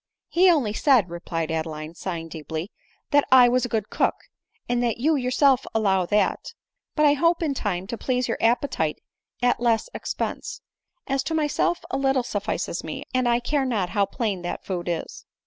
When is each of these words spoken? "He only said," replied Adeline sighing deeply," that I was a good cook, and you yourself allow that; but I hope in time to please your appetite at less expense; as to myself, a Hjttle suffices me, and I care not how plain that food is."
"He 0.29 0.49
only 0.49 0.73
said," 0.73 1.11
replied 1.11 1.51
Adeline 1.51 1.93
sighing 1.93 2.27
deeply," 2.27 2.71
that 3.11 3.23
I 3.31 3.47
was 3.47 3.65
a 3.65 3.69
good 3.69 3.91
cook, 3.91 4.15
and 4.67 4.83
you 4.97 5.15
yourself 5.15 5.63
allow 5.75 6.07
that; 6.07 6.55
but 6.95 7.05
I 7.05 7.13
hope 7.13 7.43
in 7.43 7.53
time 7.53 7.85
to 7.85 7.99
please 7.99 8.27
your 8.27 8.39
appetite 8.41 8.97
at 9.43 9.59
less 9.59 9.91
expense; 9.93 10.61
as 11.05 11.21
to 11.25 11.35
myself, 11.35 11.83
a 11.91 11.97
Hjttle 11.99 12.25
suffices 12.25 12.83
me, 12.83 13.03
and 13.13 13.29
I 13.29 13.39
care 13.39 13.63
not 13.63 13.89
how 13.91 14.07
plain 14.07 14.41
that 14.41 14.65
food 14.65 14.89
is." 14.89 15.25